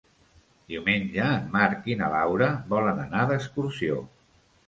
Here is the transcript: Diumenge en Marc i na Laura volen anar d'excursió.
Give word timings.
Diumenge 0.71 1.25
en 1.33 1.43
Marc 1.57 1.91
i 1.91 1.97
na 2.01 2.09
Laura 2.15 2.49
volen 2.73 3.05
anar 3.05 3.27
d'excursió. 3.33 4.01